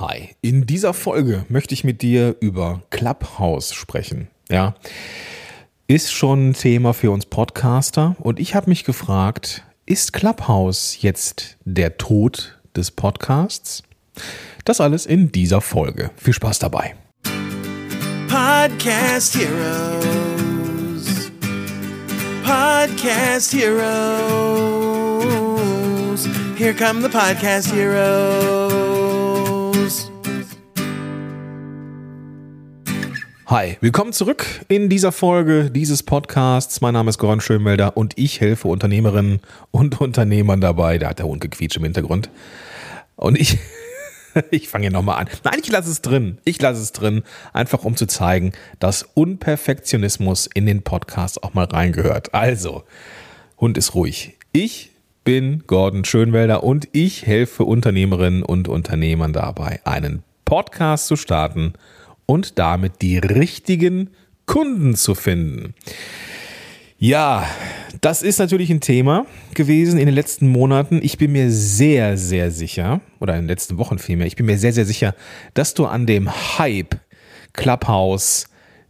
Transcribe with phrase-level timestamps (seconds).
[0.00, 4.28] Hi, in dieser Folge möchte ich mit dir über Clubhouse sprechen.
[4.48, 4.74] Ja,
[5.88, 11.58] ist schon ein Thema für uns Podcaster und ich habe mich gefragt, ist Clubhouse jetzt
[11.66, 13.82] der Tod des Podcasts?
[14.64, 16.10] Das alles in dieser Folge.
[16.16, 16.94] Viel Spaß dabei.
[18.26, 21.30] Podcast Heroes.
[22.42, 24.40] Podcast Heroes.
[26.56, 28.89] Here come the Podcast Heroes.
[33.50, 36.80] Hi, willkommen zurück in dieser Folge dieses Podcasts.
[36.82, 39.40] Mein Name ist Goran Schönmelder und ich helfe Unternehmerinnen
[39.72, 40.98] und Unternehmern dabei.
[40.98, 42.30] Da hat der Hund gequietscht im Hintergrund.
[43.16, 43.58] Und ich,
[44.52, 45.28] ich fange hier nochmal an.
[45.42, 46.38] Nein, ich lasse es drin.
[46.44, 51.64] Ich lasse es drin, einfach um zu zeigen, dass Unperfektionismus in den Podcast auch mal
[51.64, 52.32] reingehört.
[52.32, 52.84] Also,
[53.58, 54.38] Hund ist ruhig.
[54.52, 54.92] Ich
[55.24, 61.72] bin Gordon Schönwelder und ich helfe Unternehmerinnen und Unternehmern dabei, einen Podcast zu starten–
[62.30, 64.10] und damit die richtigen
[64.46, 65.74] Kunden zu finden.
[66.96, 67.44] Ja,
[68.00, 71.00] das ist natürlich ein Thema gewesen in den letzten Monaten.
[71.02, 74.58] Ich bin mir sehr, sehr sicher, oder in den letzten Wochen vielmehr, ich bin mir
[74.58, 75.16] sehr, sehr sicher,
[75.54, 77.00] dass du an dem Hype
[77.52, 78.44] Clubhouse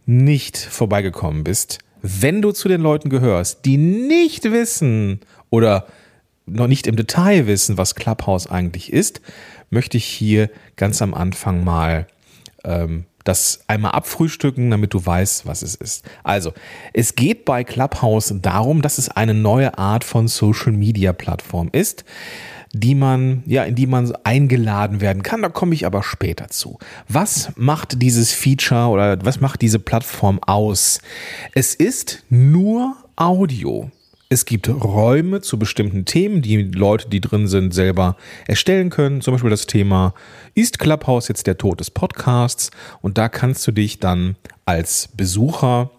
[0.05, 5.87] nicht vorbeigekommen bist, wenn du zu den Leuten gehörst, die nicht wissen oder
[6.45, 9.19] noch nicht im Detail wissen, was Clubhouse eigentlich ist,
[9.71, 12.05] möchte ich hier ganz am Anfang mal
[12.63, 16.05] ähm, das einmal abfrühstücken, damit du weißt, was es ist.
[16.23, 16.53] Also,
[16.93, 22.03] es geht bei Clubhouse darum, dass es eine neue Art von Social Media Plattform ist,
[22.73, 25.41] die man, ja, in die man eingeladen werden kann.
[25.41, 26.79] Da komme ich aber später zu.
[27.07, 31.01] Was macht dieses Feature oder was macht diese Plattform aus?
[31.53, 33.91] Es ist nur Audio.
[34.31, 38.15] Es gibt Räume zu bestimmten Themen, die Leute, die drin sind, selber
[38.47, 39.19] erstellen können.
[39.19, 40.13] Zum Beispiel das Thema
[40.53, 42.71] Ist Clubhouse jetzt der Tod des Podcasts?
[43.01, 45.91] Und da kannst du dich dann als Besucher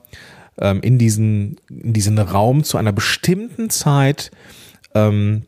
[0.59, 4.31] ähm, in, diesen, in diesen Raum zu einer bestimmten Zeit
[4.95, 5.43] ähm,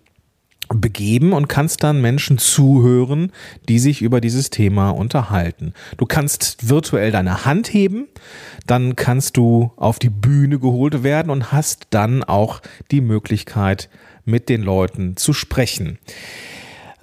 [0.81, 3.33] begeben und kannst dann Menschen zuhören,
[3.69, 5.73] die sich über dieses Thema unterhalten.
[5.97, 8.07] Du kannst virtuell deine Hand heben,
[8.67, 13.89] dann kannst du auf die Bühne geholt werden und hast dann auch die Möglichkeit,
[14.25, 15.99] mit den Leuten zu sprechen.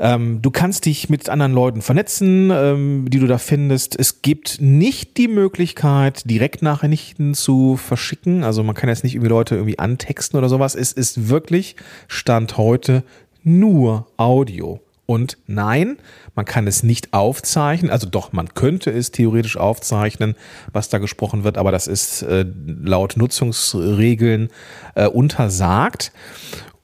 [0.02, 3.98] Ähm, du kannst dich mit anderen Leuten vernetzen, ähm, die du da findest.
[4.00, 8.44] Es gibt nicht die Möglichkeit, Direktnachrichten zu verschicken.
[8.44, 10.74] Also man kann jetzt nicht irgendwie Leute irgendwie antexten oder sowas.
[10.74, 11.76] Es ist wirklich
[12.08, 13.04] Stand heute
[13.44, 14.80] nur Audio.
[15.06, 15.98] Und nein,
[16.36, 17.92] man kann es nicht aufzeichnen.
[17.92, 20.36] Also doch, man könnte es theoretisch aufzeichnen,
[20.72, 24.50] was da gesprochen wird, aber das ist äh, laut Nutzungsregeln
[24.96, 26.14] äh, untersagt.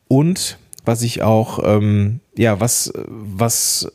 [0.10, 3.92] Und was ich auch, ähm, ja, was, was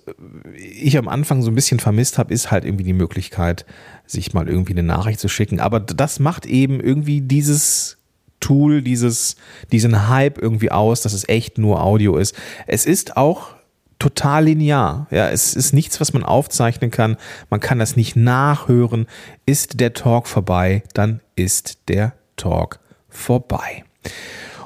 [0.56, 3.66] ich am Anfang so ein bisschen vermisst habe, ist halt irgendwie die Möglichkeit,
[4.06, 5.60] sich mal irgendwie eine Nachricht zu schicken.
[5.60, 7.98] Aber das macht eben irgendwie dieses
[8.42, 9.36] Tool, dieses,
[9.72, 12.34] diesen Hype irgendwie aus, dass es echt nur Audio ist.
[12.66, 13.54] Es ist auch
[13.98, 15.06] total linear.
[15.10, 17.16] Ja, es ist nichts, was man aufzeichnen kann.
[17.48, 19.06] Man kann das nicht nachhören.
[19.47, 23.84] Ist der Talk vorbei, dann ist der Talk vorbei.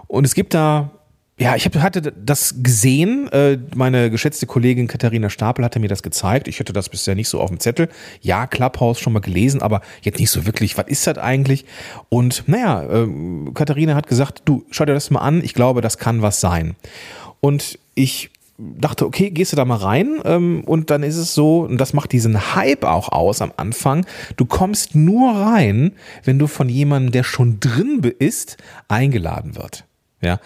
[0.09, 0.91] Und es gibt da
[1.39, 3.31] ja, ich hab, hatte das gesehen.
[3.31, 6.49] Äh, meine geschätzte Kollegin Katharina Stapel hatte mir das gezeigt.
[6.49, 7.91] Ich hatte das bisher nicht so auf dem Zettel.
[8.23, 10.79] Ja, Clubhouse schon mal gelesen, aber jetzt nicht so wirklich.
[10.79, 11.67] Was ist das eigentlich?
[12.09, 13.09] Und naja, äh,
[13.53, 15.45] Katharina hat gesagt, du schau dir das mal an.
[15.45, 16.75] Ich glaube, das kann was sein.
[17.41, 21.61] Und ich dachte, okay, gehst du da mal rein ähm, und dann ist es so,
[21.61, 25.93] und das macht diesen Hype auch aus am Anfang, du kommst nur rein,
[26.25, 28.57] wenn du von jemandem, der schon drin ist,
[28.89, 29.85] eingeladen wird.
[30.23, 30.39] Ja, ähm,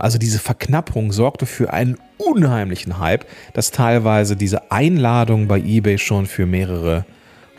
[0.00, 6.26] also diese Verknappung sorgte für einen unheimlichen Hype, dass teilweise diese Einladung bei eBay schon
[6.26, 7.04] für mehrere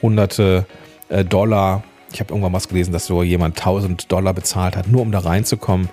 [0.02, 0.66] hunderte
[1.10, 5.02] äh, Dollar, ich habe irgendwann was gelesen, dass so jemand 1000 Dollar bezahlt hat, nur
[5.02, 5.90] um da reinzukommen.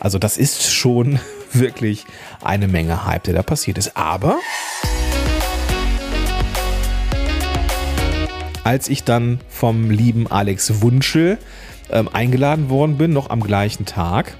[0.00, 1.18] Also das ist schon
[1.52, 2.04] wirklich
[2.42, 3.96] eine Menge Hype, der da passiert ist.
[3.96, 4.38] Aber
[8.64, 11.38] als ich dann vom lieben Alex Wunschel
[11.90, 14.34] ähm, eingeladen worden bin, noch am gleichen Tag,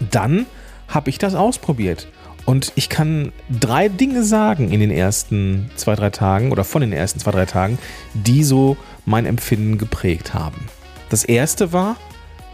[0.00, 0.46] dann
[0.88, 2.08] habe ich das ausprobiert.
[2.44, 6.92] Und ich kann drei Dinge sagen in den ersten zwei, drei Tagen oder von den
[6.92, 7.78] ersten zwei, drei Tagen,
[8.14, 10.66] die so mein Empfinden geprägt haben.
[11.10, 11.96] Das erste war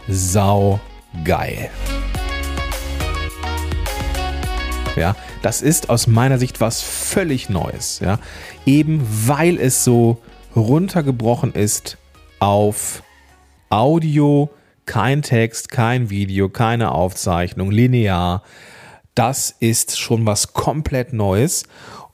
[0.09, 0.81] sau
[1.23, 1.69] geil.
[4.97, 7.99] Ja, das ist aus meiner Sicht was völlig Neues.
[7.99, 8.19] Ja,
[8.65, 10.21] eben weil es so
[10.55, 11.97] runtergebrochen ist
[12.39, 13.03] auf
[13.69, 14.49] Audio,
[14.85, 18.43] kein Text, kein Video, keine Aufzeichnung, linear.
[19.13, 21.63] Das ist schon was komplett Neues.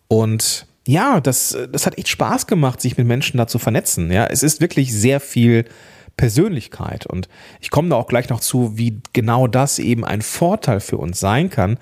[0.08, 4.12] Und ja, das, das hat echt Spaß gemacht, sich mit Menschen da zu vernetzen.
[4.12, 5.66] Ja, es ist wirklich sehr viel
[6.18, 7.06] Persönlichkeit.
[7.06, 7.30] Und
[7.60, 11.20] ich komme da auch gleich noch zu, wie genau das eben ein Vorteil für uns
[11.20, 11.78] sein kann.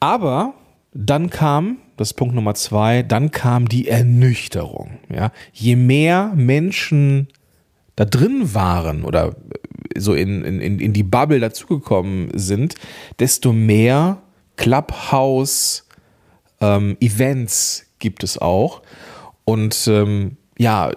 [0.00, 0.54] Aber
[0.92, 4.98] dann kam, das ist Punkt Nummer zwei, dann kam die Ernüchterung.
[5.08, 7.28] Ja, je mehr Menschen
[7.96, 9.36] da drin waren oder
[9.96, 12.74] so in, in, in die Bubble dazugekommen sind,
[13.18, 14.22] desto mehr
[14.56, 15.86] Clubhouse
[16.60, 18.82] ähm, Events gibt es auch.
[19.44, 20.90] Und ähm, ja,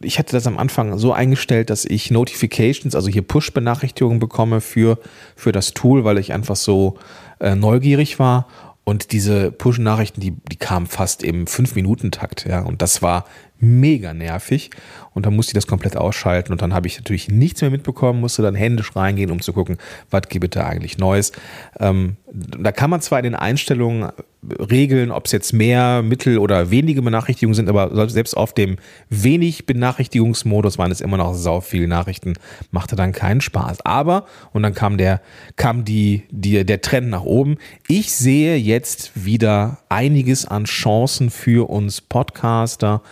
[0.00, 4.98] ich hatte das am Anfang so eingestellt, dass ich Notifications, also hier Push-Benachrichtigungen bekomme für,
[5.34, 6.98] für das Tool, weil ich einfach so
[7.40, 8.46] äh, neugierig war.
[8.84, 12.60] Und diese Push-Nachrichten, die, die kamen fast im 5-Minuten-Takt, ja.
[12.60, 13.24] Und das war
[13.60, 14.70] mega nervig
[15.14, 18.20] und dann musste ich das komplett ausschalten und dann habe ich natürlich nichts mehr mitbekommen,
[18.20, 19.78] musste dann händisch reingehen, um zu gucken,
[20.10, 21.32] was gibt es da eigentlich Neues.
[21.80, 24.10] Ähm, da kann man zwar in den Einstellungen
[24.42, 28.76] regeln, ob es jetzt mehr, mittel oder wenige Benachrichtigungen sind, aber selbst auf dem
[29.08, 32.34] wenig Benachrichtigungsmodus waren es immer noch sau viele Nachrichten,
[32.70, 33.84] machte dann keinen Spaß.
[33.84, 35.20] Aber, und dann kam der,
[35.56, 37.56] kam die, die, der Trend nach oben.
[37.88, 43.02] Ich sehe jetzt wieder einiges an Chancen für uns Podcaster,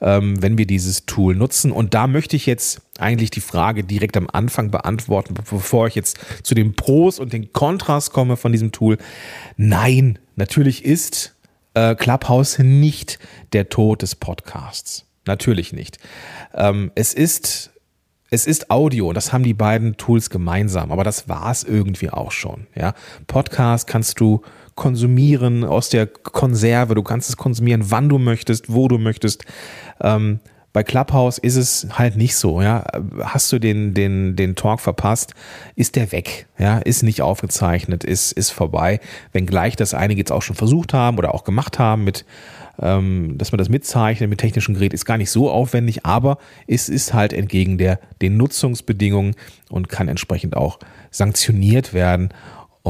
[0.00, 1.72] ähm, wenn wir dieses Tool nutzen.
[1.72, 6.18] Und da möchte ich jetzt eigentlich die Frage direkt am Anfang beantworten, bevor ich jetzt
[6.42, 8.98] zu den Pros und den Kontras komme von diesem Tool.
[9.56, 11.34] Nein, natürlich ist
[11.74, 13.18] äh, Clubhouse nicht
[13.52, 15.06] der Tod des Podcasts.
[15.26, 15.98] Natürlich nicht.
[16.54, 17.70] Ähm, es ist
[18.32, 22.30] es ist Audio, das haben die beiden Tools gemeinsam, aber das war es irgendwie auch
[22.30, 22.68] schon.
[22.76, 22.94] Ja?
[23.26, 24.42] Podcast kannst du
[24.80, 29.44] konsumieren aus der Konserve, du kannst es konsumieren, wann du möchtest, wo du möchtest.
[30.00, 30.40] Ähm,
[30.72, 32.86] bei Clubhouse ist es halt nicht so, ja.
[33.22, 35.34] Hast du den, den, den Talk verpasst,
[35.76, 39.00] ist der weg, ja, ist nicht aufgezeichnet, ist, ist vorbei.
[39.32, 42.24] Wenngleich das einige jetzt auch schon versucht haben oder auch gemacht haben mit,
[42.80, 46.88] ähm, dass man das mitzeichnet mit technischen Gerät, ist gar nicht so aufwendig, aber es
[46.88, 49.34] ist halt entgegen der, den Nutzungsbedingungen
[49.68, 50.78] und kann entsprechend auch
[51.10, 52.30] sanktioniert werden.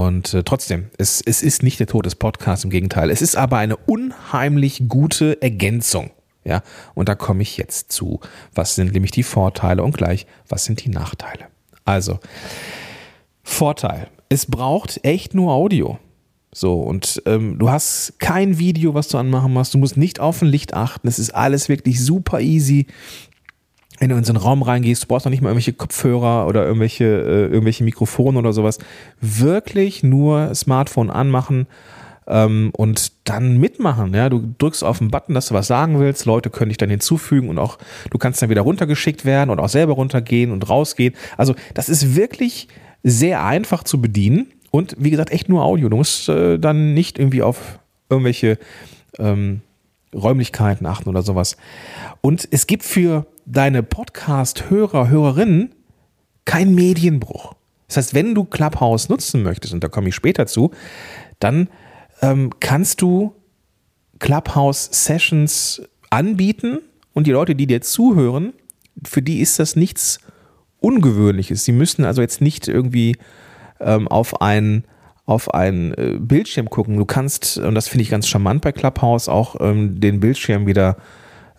[0.09, 3.11] Und äh, trotzdem, es, es ist nicht der Tod des Podcasts, im Gegenteil.
[3.11, 6.11] Es ist aber eine unheimlich gute Ergänzung
[6.45, 6.63] ja,
[6.95, 8.21] und da komme ich jetzt zu.
[8.55, 11.47] Was sind nämlich die Vorteile und gleich, was sind die Nachteile?
[11.85, 12.19] Also,
[13.43, 14.09] Vorteil.
[14.29, 15.99] Es braucht echt nur Audio.
[16.53, 19.75] So, und ähm, du hast kein Video, was du anmachen musst.
[19.75, 21.07] Du musst nicht auf ein Licht achten.
[21.09, 22.87] Es ist alles wirklich super easy.
[24.01, 26.65] Wenn du in so einen Raum reingehst, du brauchst noch nicht mal irgendwelche Kopfhörer oder
[26.65, 28.79] irgendwelche, äh, irgendwelche Mikrofone oder sowas.
[29.21, 31.67] Wirklich nur Smartphone anmachen
[32.27, 34.15] ähm, und dann mitmachen.
[34.15, 36.25] Ja, du drückst auf den Button, dass du was sagen willst.
[36.25, 37.77] Leute können dich dann hinzufügen und auch
[38.11, 41.15] du kannst dann wieder runtergeschickt werden und auch selber runtergehen und rausgehen.
[41.37, 42.69] Also das ist wirklich
[43.03, 45.89] sehr einfach zu bedienen und wie gesagt echt nur Audio.
[45.89, 48.59] Du musst äh, dann nicht irgendwie auf irgendwelche
[49.19, 49.61] ähm,
[50.15, 51.57] Räumlichkeiten achten oder sowas.
[52.21, 55.75] Und es gibt für deine Podcast-Hörer, Hörerinnen
[56.45, 57.55] keinen Medienbruch.
[57.89, 60.71] Das heißt, wenn du Clubhouse nutzen möchtest, und da komme ich später zu,
[61.41, 61.69] dann
[62.23, 63.35] ähm, kannst du
[64.21, 66.79] Clubhouse-Sessions anbieten
[67.13, 68.53] und die Leute, die dir zuhören,
[69.05, 70.21] für die ist das nichts
[70.79, 71.65] Ungewöhnliches.
[71.65, 73.17] Sie müssen also jetzt nicht irgendwie
[73.81, 74.85] ähm, auf ein
[75.27, 76.97] auf einen äh, Bildschirm gucken.
[76.97, 80.97] Du kannst, und das finde ich ganz charmant bei Clubhouse, auch ähm, den Bildschirm wieder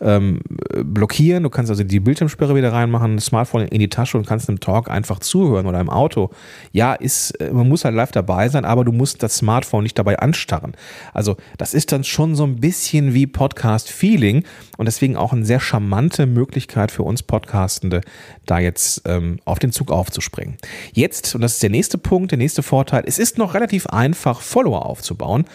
[0.01, 0.39] ähm,
[0.83, 1.43] blockieren.
[1.43, 4.59] Du kannst also die Bildschirmsperre wieder reinmachen, das Smartphone in die Tasche und kannst einem
[4.59, 6.31] Talk einfach zuhören oder im Auto.
[6.71, 9.97] Ja, ist, äh, man muss halt live dabei sein, aber du musst das Smartphone nicht
[9.97, 10.73] dabei anstarren.
[11.13, 14.43] Also das ist dann schon so ein bisschen wie Podcast-Feeling
[14.77, 18.01] und deswegen auch eine sehr charmante Möglichkeit für uns Podcastende,
[18.45, 20.57] da jetzt ähm, auf den Zug aufzuspringen.
[20.93, 24.41] Jetzt, und das ist der nächste Punkt, der nächste Vorteil, es ist noch relativ einfach,
[24.41, 25.45] Follower aufzubauen.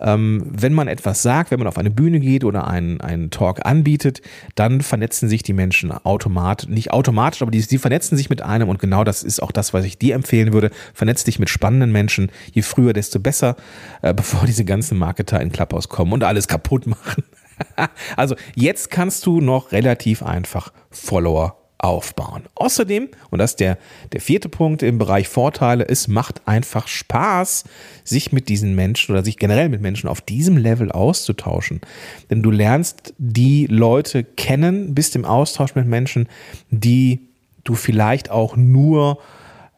[0.00, 3.66] Ähm, wenn man etwas sagt, wenn man auf eine Bühne geht oder einen, einen Talk
[3.88, 4.20] anbietet,
[4.54, 8.68] dann vernetzen sich die Menschen automatisch, nicht automatisch, aber die, die vernetzen sich mit einem
[8.68, 10.70] und genau das ist auch das, was ich dir empfehlen würde.
[10.92, 12.30] Vernetz dich mit spannenden Menschen.
[12.52, 13.56] Je früher, desto besser,
[14.02, 17.24] äh, bevor diese ganzen Marketer in Clubhouse kommen und alles kaputt machen.
[18.16, 22.42] also jetzt kannst du noch relativ einfach Follower aufbauen.
[22.56, 23.78] Außerdem, und das ist der,
[24.12, 27.64] der vierte Punkt im Bereich Vorteile, es macht einfach Spaß,
[28.04, 31.80] sich mit diesen Menschen oder sich generell mit Menschen auf diesem Level auszutauschen.
[32.30, 36.28] Denn du lernst die Leute kennen, bist im Austausch mit Menschen,
[36.70, 37.28] die
[37.62, 39.18] du vielleicht auch nur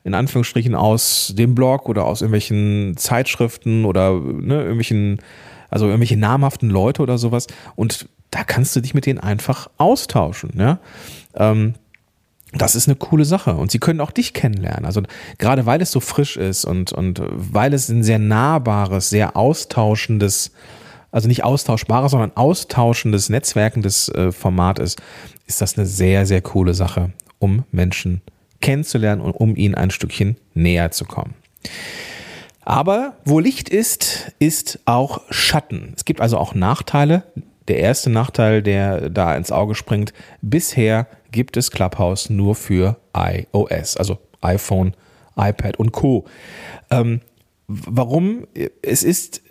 [0.03, 5.21] in Anführungsstrichen aus dem Blog oder aus irgendwelchen Zeitschriften oder ne, irgendwelchen,
[5.69, 7.47] also irgendwelche namhaften Leute oder sowas.
[7.77, 10.53] Und da kannst du dich mit denen einfach austauschen.
[10.57, 10.79] Ja?
[11.35, 11.75] Ähm,
[12.53, 14.85] das ist eine coole Sache und sie können auch dich kennenlernen.
[14.85, 15.03] Also
[15.39, 20.53] gerade weil es so frisch ist und, und weil es ein sehr nahbares, sehr austauschendes
[21.13, 25.01] also nicht austauschbares, sondern austauschendes, netzwerkendes äh, Format ist,
[25.47, 28.21] ist das eine sehr, sehr coole Sache, um Menschen
[28.61, 31.35] kennenzulernen und um ihnen ein Stückchen näher zu kommen.
[32.63, 35.95] Aber wo Licht ist, ist auch Schatten.
[35.97, 37.25] Es gibt also auch Nachteile.
[37.69, 43.97] Der erste Nachteil, der da ins Auge springt, bisher gibt es Clubhouse nur für iOS,
[43.97, 44.95] also iPhone,
[45.37, 46.27] iPad und Co.
[46.91, 47.21] Ähm,
[47.67, 48.47] warum?
[48.83, 49.43] Es ist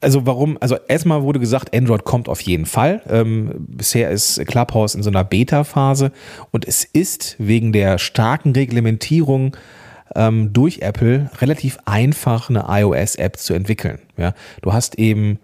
[0.00, 3.02] also warum, also erstmal wurde gesagt, Android kommt auf jeden Fall.
[3.08, 6.12] Ähm, bisher ist Clubhouse in so einer Beta-Phase
[6.50, 9.56] und es ist wegen der starken Reglementierung
[10.14, 13.98] ähm, durch Apple relativ einfach, eine iOS-App zu entwickeln.
[14.16, 15.38] Ja, du hast eben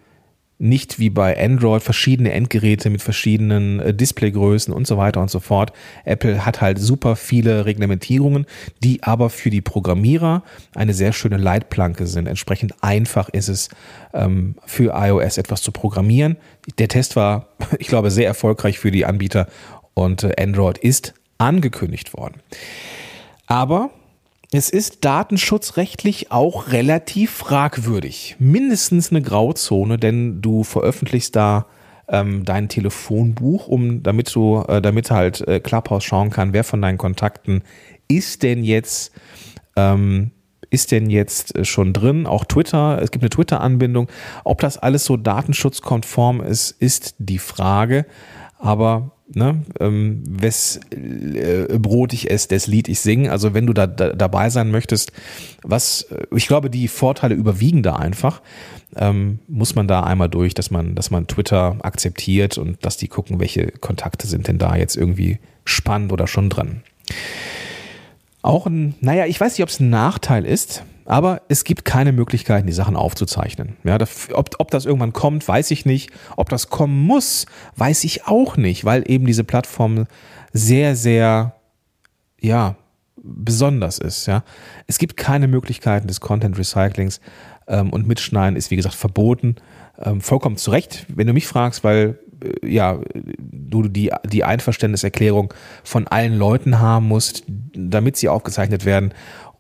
[0.63, 5.41] nicht wie bei Android verschiedene Endgeräte mit verschiedenen äh, Displaygrößen und so weiter und so
[5.41, 5.73] fort.
[6.05, 8.47] Apple hat halt super viele Reglementierungen,
[8.83, 10.45] die aber für die Programmierer
[10.77, 12.29] eine sehr schöne Leitplanke sind.
[12.29, 13.71] Entsprechend einfach ist es
[14.15, 16.37] ähm, für iOS etwas zu programmieren.
[16.79, 17.49] Der Test war,
[17.81, 19.49] ich glaube, sehr erfolgreich für die Anbieter
[19.95, 22.41] und äh, Android ist angekündigt worden.
[23.49, 23.91] Aber
[24.53, 28.37] es ist datenschutzrechtlich auch relativ fragwürdig.
[28.39, 31.67] Mindestens eine Grauzone, denn du veröffentlichst da
[32.09, 36.83] ähm, dein Telefonbuch, um damit du, äh, damit halt äh, Clubhouse schauen kann, wer von
[36.83, 37.63] deinen Kontakten
[38.09, 39.13] ist denn jetzt
[39.77, 40.33] ähm,
[40.69, 42.27] ist denn jetzt äh, schon drin?
[42.27, 44.09] Auch Twitter, es gibt eine Twitter-Anbindung.
[44.45, 48.07] Ob das alles so datenschutzkonform ist, ist die Frage.
[48.59, 53.31] Aber ne, ähm, wes äh, Brot ich esse, des Lied ich singe.
[53.31, 55.13] Also wenn du da, da dabei sein möchtest,
[55.63, 58.41] was äh, ich glaube, die Vorteile überwiegen da einfach.
[58.95, 63.09] Ähm, muss man da einmal durch, dass man, dass man Twitter akzeptiert und dass die
[63.09, 66.83] gucken, welche Kontakte sind denn da jetzt irgendwie spannend oder schon dran.
[68.43, 72.13] Auch ein, naja, ich weiß nicht, ob es ein Nachteil ist, aber es gibt keine
[72.13, 73.77] Möglichkeiten, die Sachen aufzuzeichnen.
[73.85, 73.99] Ja,
[74.33, 76.11] ob, ob das irgendwann kommt, weiß ich nicht.
[76.37, 80.07] Ob das kommen muss, weiß ich auch nicht, weil eben diese Plattform
[80.53, 81.55] sehr, sehr,
[82.41, 82.77] ja,
[83.23, 84.27] besonders ist.
[84.27, 84.43] Ja,
[84.87, 87.21] es gibt keine Möglichkeiten des Content Recyclings
[87.69, 89.57] ähm, und Mitschneiden ist wie gesagt verboten.
[89.99, 92.99] Ähm, vollkommen zu Recht, wenn du mich fragst, weil äh, ja,
[93.39, 95.55] du die, die Einverständniserklärung
[95.85, 99.13] von allen Leuten haben musst, damit sie aufgezeichnet werden.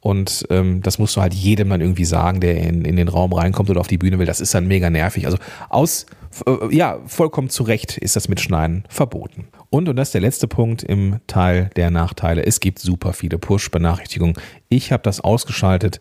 [0.02, 3.32] Und ähm, das musst du halt jedem dann irgendwie sagen, der in, in den Raum
[3.32, 4.26] reinkommt oder auf die Bühne will.
[4.26, 5.26] Das ist dann mega nervig.
[5.26, 6.06] Also aus,
[6.44, 9.46] äh, ja, vollkommen zu Recht ist das Mitschneiden verboten.
[9.70, 13.38] Und, und das ist der letzte Punkt im Teil der Nachteile, es gibt super viele
[13.38, 14.34] Push-Benachrichtigungen.
[14.68, 16.00] Ich habe das ausgeschaltet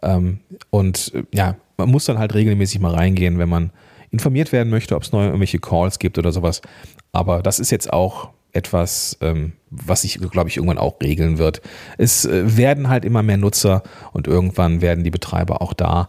[0.00, 0.38] ähm,
[0.70, 3.72] und äh, ja, man muss dann halt regelmäßig mal reingehen, wenn man
[4.12, 6.62] informiert werden möchte, ob es neue irgendwelche Calls gibt oder sowas.
[7.10, 11.60] Aber das ist jetzt auch etwas, ähm, was sich, glaube ich, irgendwann auch regeln wird.
[11.98, 16.08] Es äh, werden halt immer mehr Nutzer und irgendwann werden die Betreiber auch da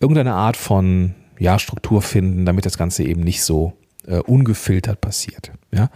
[0.00, 3.72] irgendeine Art von ja, Struktur finden, damit das Ganze eben nicht so
[4.06, 5.52] äh, ungefiltert passiert.
[5.72, 5.90] Ja?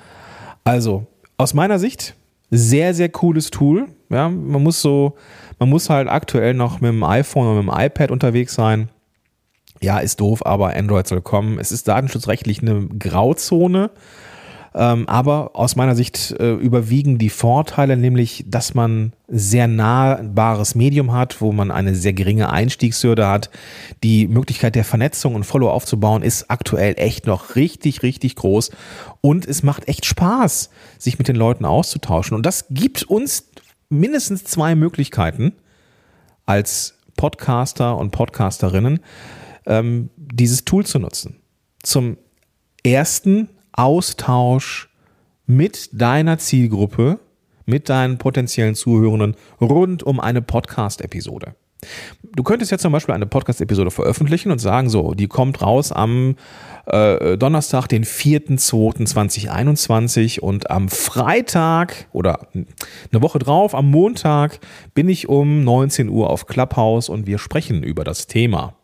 [0.65, 2.15] Also, aus meiner Sicht,
[2.51, 3.89] sehr, sehr cooles Tool.
[4.09, 4.29] Ja?
[4.29, 5.17] Man muss so,
[5.59, 8.89] man muss halt aktuell noch mit dem iPhone oder mit dem iPad unterwegs sein.
[9.81, 11.59] Ja, ist doof, aber Android soll kommen.
[11.59, 13.91] Es ist datenschutzrechtlich eine Grauzone.
[14.75, 21.13] Ähm, aber aus meiner Sicht äh, überwiegen die Vorteile, nämlich, dass man sehr nahbares Medium
[21.13, 23.51] hat, wo man eine sehr geringe Einstiegshürde hat.
[24.03, 28.71] Die Möglichkeit der Vernetzung und Follow aufzubauen ist aktuell echt noch richtig, richtig groß.
[29.21, 32.35] Und es macht echt Spaß, sich mit den Leuten auszutauschen.
[32.35, 33.51] Und das gibt uns
[33.91, 35.53] mindestens zwei Möglichkeiten
[36.47, 39.01] als Podcaster und Podcasterinnen,
[39.67, 41.37] ähm, dieses Tool zu nutzen.
[41.83, 42.17] Zum
[42.83, 44.89] ersten Austausch
[45.47, 47.21] mit deiner Zielgruppe,
[47.67, 51.55] mit deinen potenziellen Zuhörenden rund um eine Podcast-Episode.
[52.35, 56.37] Du könntest jetzt zum Beispiel eine Podcast-Episode veröffentlichen und sagen, so, die kommt raus am
[56.87, 64.61] äh, Donnerstag, den 4.2.2021 und am Freitag oder eine Woche drauf, am Montag,
[64.95, 68.77] bin ich um 19 Uhr auf Clubhouse und wir sprechen über das Thema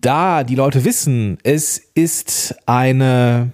[0.00, 3.52] da die Leute wissen, es ist eine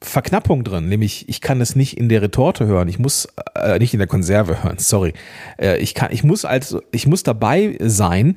[0.00, 3.94] Verknappung drin, nämlich ich kann es nicht in der Retorte hören, ich muss äh, nicht
[3.94, 5.12] in der Konserve hören, sorry.
[5.58, 8.36] Äh, ich kann, ich muss also, ich muss dabei sein.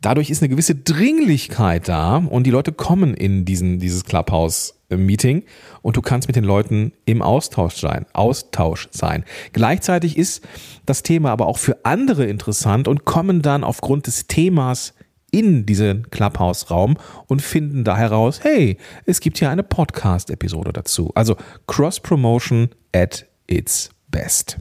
[0.00, 5.44] Dadurch ist eine gewisse Dringlichkeit da und die Leute kommen in diesen dieses Clubhouse Meeting
[5.82, 9.24] und du kannst mit den Leuten im Austausch sein, Austausch sein.
[9.52, 10.46] Gleichzeitig ist
[10.84, 14.93] das Thema aber auch für andere interessant und kommen dann aufgrund des Themas
[15.38, 21.10] in diesen Clubhouse-Raum und finden da heraus, hey, es gibt hier eine Podcast-Episode dazu.
[21.14, 21.36] Also
[21.66, 24.58] Cross-Promotion at its best.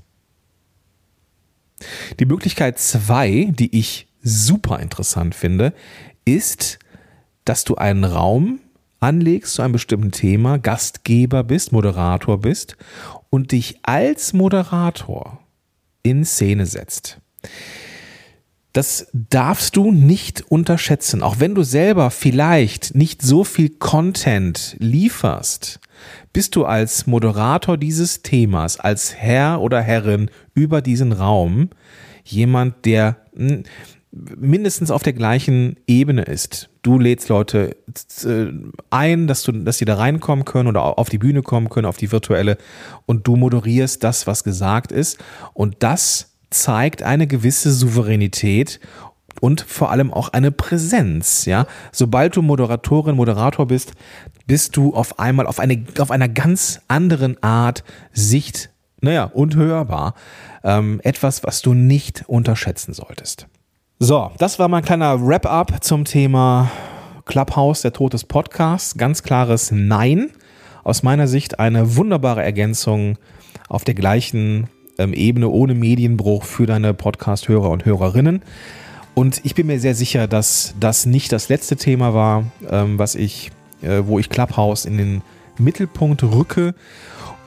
[2.20, 5.74] Die Möglichkeit zwei, die ich super interessant finde,
[6.25, 6.80] ist
[7.46, 8.60] dass du einen Raum
[9.00, 12.77] anlegst zu einem bestimmten Thema, Gastgeber bist, Moderator bist
[13.30, 15.39] und dich als Moderator
[16.03, 17.20] in Szene setzt.
[18.74, 25.80] Das darfst du nicht unterschätzen, auch wenn du selber vielleicht nicht so viel Content lieferst,
[26.34, 31.70] bist du als Moderator dieses Themas, als Herr oder Herrin über diesen Raum
[32.24, 33.63] jemand, der hm,
[34.12, 36.70] mindestens auf der gleichen Ebene ist.
[36.82, 37.75] Du lädst Leute
[38.24, 38.48] äh,
[38.89, 41.98] ein, dass, du, dass sie da reinkommen können oder auf die Bühne kommen können, auf
[41.98, 42.58] die virtuelle
[43.06, 45.20] und du moderierst das, was gesagt ist
[45.53, 48.80] und das zeigt eine gewisse Souveränität
[49.42, 51.66] und vor allem auch eine Präsenz, ja.
[51.92, 53.94] Sobald du Moderatorin, Moderator bist,
[54.48, 58.70] bist du auf einmal auf eine, auf einer ganz anderen Art Sicht,
[59.02, 60.14] naja, und hörbar.
[60.64, 63.48] Ähm, etwas, was du nicht unterschätzen solltest.
[64.00, 66.72] So, das war mein kleiner Wrap-up zum Thema
[67.26, 68.98] Clubhouse, der Tod des Podcasts.
[68.98, 70.32] Ganz klares Nein.
[70.84, 73.18] Aus meiner Sicht eine wunderbare Ergänzung
[73.70, 78.42] auf der gleichen ähm, Ebene ohne Medienbruch für deine Podcast-Hörer und Hörerinnen.
[79.16, 83.16] Und ich bin mir sehr sicher, dass das nicht das letzte Thema war, ähm, was
[83.16, 85.22] ich, äh, wo ich Clubhouse in den
[85.58, 86.74] Mittelpunkt rücke.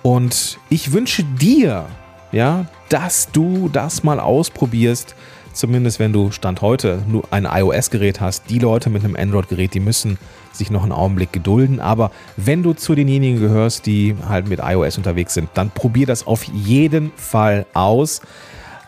[0.02, 1.86] Und ich wünsche dir,
[2.30, 5.16] ja, dass du das mal ausprobierst
[5.56, 8.50] Zumindest wenn du Stand heute nur ein iOS-Gerät hast.
[8.50, 10.18] Die Leute mit einem Android-Gerät, die müssen
[10.52, 11.80] sich noch einen Augenblick gedulden.
[11.80, 16.26] Aber wenn du zu denjenigen gehörst, die halt mit iOS unterwegs sind, dann probier das
[16.26, 18.20] auf jeden Fall aus.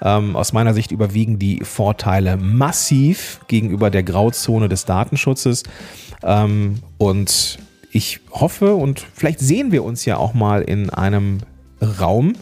[0.02, 5.62] Ähm, aus meiner Sicht überwiegen die Vorteile massiv gegenüber der Grauzone des Datenschutzes.
[6.22, 7.60] Ähm, und
[7.90, 11.38] ich hoffe und vielleicht sehen wir uns ja auch mal in einem
[11.80, 12.34] Raum,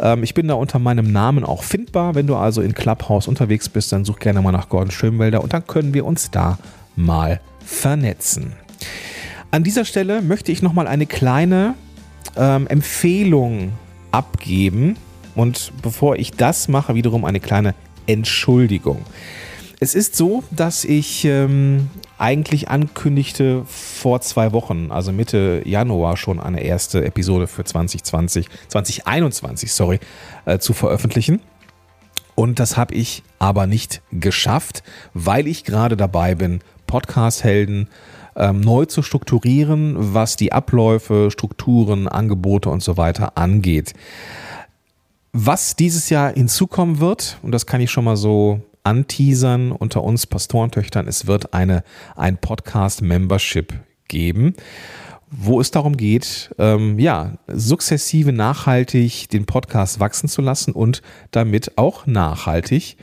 [0.00, 2.14] ähm, ich bin da unter meinem Namen auch findbar.
[2.14, 5.52] Wenn du also in Clubhouse unterwegs bist, dann such gerne mal nach Gordon Schönwälder und
[5.52, 6.58] dann können wir uns da
[6.96, 8.54] mal vernetzen.
[9.50, 11.74] An dieser Stelle möchte ich nochmal eine kleine
[12.36, 13.72] ähm, Empfehlung
[14.10, 14.96] abgeben
[15.34, 17.74] und bevor ich das mache, wiederum eine kleine
[18.06, 19.04] Entschuldigung.
[19.82, 26.38] Es ist so, dass ich ähm, eigentlich ankündigte vor zwei Wochen, also Mitte Januar schon
[26.38, 29.98] eine erste Episode für 2020, 2021, sorry,
[30.44, 31.40] äh, zu veröffentlichen.
[32.36, 37.88] Und das habe ich aber nicht geschafft, weil ich gerade dabei bin, Podcast-Helden
[38.36, 43.94] ähm, neu zu strukturieren, was die Abläufe, Strukturen, Angebote und so weiter angeht.
[45.32, 50.26] Was dieses Jahr hinzukommen wird, und das kann ich schon mal so anteasern unter uns
[50.26, 51.08] Pastorentöchtern.
[51.08, 51.84] Es wird eine,
[52.16, 53.74] ein Podcast-Membership
[54.08, 54.54] geben,
[55.30, 61.78] wo es darum geht, ähm, ja, sukzessive nachhaltig den Podcast wachsen zu lassen und damit
[61.78, 62.96] auch nachhaltig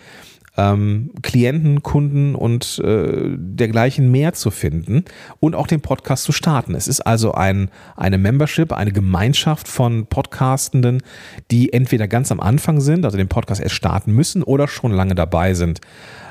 [0.59, 5.05] ähm, Klienten, Kunden und äh, dergleichen mehr zu finden
[5.39, 6.75] und auch den Podcast zu starten.
[6.75, 11.01] Es ist also ein, eine Membership, eine Gemeinschaft von Podcastenden,
[11.49, 15.15] die entweder ganz am Anfang sind, also den Podcast erst starten müssen oder schon lange
[15.15, 15.79] dabei sind,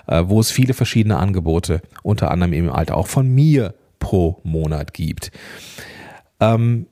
[0.06, 4.92] äh, wo es viele verschiedene Angebote, unter anderem im Alter auch von mir pro Monat
[4.92, 5.32] gibt.
[6.40, 6.86] Ähm,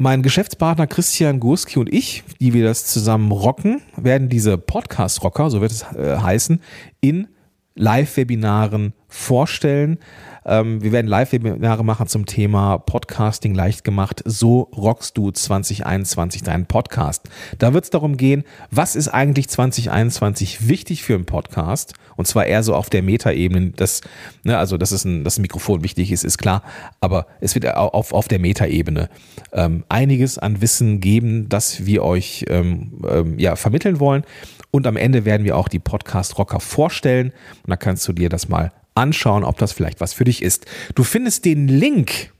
[0.00, 5.60] mein Geschäftspartner Christian Gurski und ich, die wir das zusammen rocken, werden diese Podcast-Rocker, so
[5.60, 6.62] wird es äh, heißen,
[7.02, 7.28] in
[7.74, 9.98] Live-Webinaren vorstellen.
[10.44, 14.22] Ähm, wir werden Live-Webinare machen zum Thema Podcasting leicht gemacht.
[14.24, 17.28] So rockst du 2021 deinen Podcast.
[17.58, 21.94] Da wird es darum gehen, was ist eigentlich 2021 wichtig für einen Podcast?
[22.16, 23.72] Und zwar eher so auf der Metaebene.
[23.76, 24.00] Das,
[24.44, 26.62] ne, also, dass, es ein, dass ein Mikrofon wichtig ist, ist klar.
[27.00, 29.08] Aber es wird auf, auf der Metaebene
[29.52, 34.24] ähm, einiges an Wissen geben, das wir euch ähm, ähm, ja, vermitteln wollen.
[34.70, 37.32] Und am Ende werden wir auch die Podcast-Rocker vorstellen.
[37.64, 40.66] Und da kannst du dir das mal anschauen, ob das vielleicht was für dich ist.
[40.94, 42.32] Du findest den Link,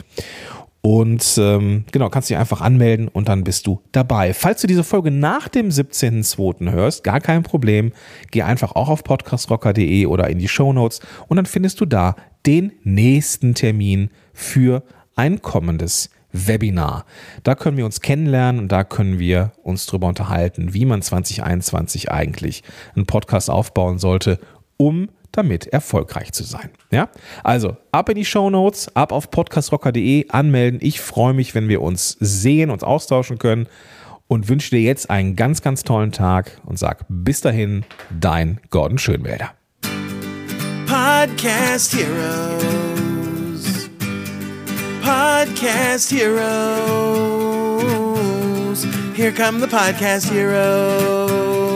[0.86, 4.36] Und ähm, genau, kannst dich einfach anmelden und dann bist du dabei.
[4.36, 6.70] Falls du diese Folge nach dem 17.02.
[6.70, 7.92] hörst, gar kein Problem.
[8.30, 12.16] Geh einfach auch auf podcastrocker.de oder in die Show Notes und dann findest du da
[12.46, 14.84] den nächsten Termin für
[15.16, 17.06] ein kommendes Webinar.
[17.42, 22.12] Da können wir uns kennenlernen und da können wir uns darüber unterhalten, wie man 2021
[22.12, 22.62] eigentlich
[22.96, 24.38] einen Podcast aufbauen sollte,
[24.78, 26.70] um damit erfolgreich zu sein.
[26.92, 27.10] Ja?
[27.44, 30.80] Also ab in die Show Notes, ab auf podcastrocker.de anmelden.
[30.82, 33.68] Ich freue mich, wenn wir uns sehen, uns austauschen können
[34.28, 37.86] und wünsche dir jetzt einen ganz, ganz tollen Tag und sag bis dahin,
[38.20, 39.54] dein Gordon Schönwälder.
[40.88, 43.90] Podcast Heroes.
[45.02, 46.96] Podcast Heroes.
[49.16, 51.75] Here come the Podcast Heroes.